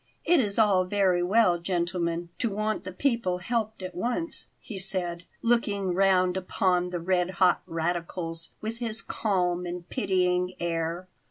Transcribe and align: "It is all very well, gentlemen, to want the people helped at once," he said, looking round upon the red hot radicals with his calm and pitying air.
"It 0.25 0.39
is 0.39 0.57
all 0.57 0.83
very 0.85 1.21
well, 1.21 1.59
gentlemen, 1.59 2.29
to 2.39 2.49
want 2.49 2.85
the 2.85 2.91
people 2.91 3.37
helped 3.37 3.83
at 3.83 3.93
once," 3.93 4.47
he 4.59 4.79
said, 4.79 5.25
looking 5.43 5.93
round 5.93 6.35
upon 6.35 6.89
the 6.89 6.99
red 6.99 7.29
hot 7.37 7.61
radicals 7.67 8.49
with 8.61 8.79
his 8.79 9.03
calm 9.03 9.67
and 9.67 9.87
pitying 9.89 10.55
air. 10.59 11.07